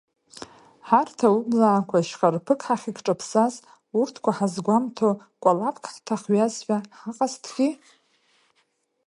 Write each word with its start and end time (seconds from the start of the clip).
Ҳарҭ 0.87 1.19
аублаақәа 1.27 2.07
шьхарԥык 2.07 2.61
ҳахькҿаԥсаз, 2.67 3.53
урҭқәа 3.99 4.31
ҳазгәамҭо 4.37 5.09
кәалаԥк 5.41 5.83
ҳҭахҩазшәа 5.93 6.77
ҳаҟазҭгьы? 6.99 7.69